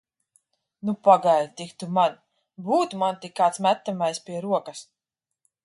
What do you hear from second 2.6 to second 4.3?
Būtu man tik kāds metamais